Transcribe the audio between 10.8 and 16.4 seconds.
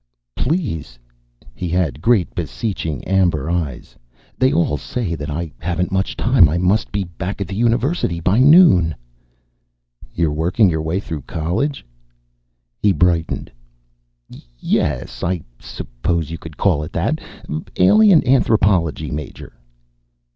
way through college?" He brightened. "Yes. I suppose you